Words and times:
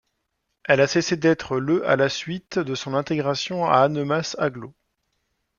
Elle 0.63 0.81
a 0.81 0.87
cessé 0.87 1.15
d'être 1.15 1.59
le 1.59 1.87
à 1.87 1.95
la 1.95 2.09
suite 2.09 2.57
de 2.57 2.73
son 2.73 2.95
intégration 2.95 3.67
à 3.67 3.81
Annemasse 3.81 4.35
Agglo. 4.39 4.73